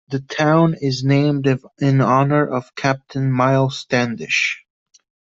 The 0.09 0.19
town 0.19 0.73
is 0.81 1.03
named 1.03 1.47
in 1.77 2.01
honor 2.01 2.43
of 2.43 2.73
Captain 2.73 3.31
Myles 3.31 3.77
Standish. 3.77 4.63